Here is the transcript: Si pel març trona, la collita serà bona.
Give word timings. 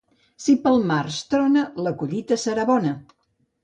Si 0.45 0.55
pel 0.63 0.81
març 0.93 1.21
trona, 1.35 1.69
la 1.89 1.95
collita 2.03 2.43
serà 2.49 2.71
bona. 2.75 3.01